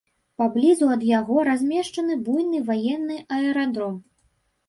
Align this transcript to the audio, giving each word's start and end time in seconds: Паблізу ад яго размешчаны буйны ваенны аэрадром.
Паблізу 0.41 0.85
ад 0.93 1.03
яго 1.09 1.35
размешчаны 1.49 2.17
буйны 2.29 2.63
ваенны 2.71 3.17
аэрадром. 3.37 3.95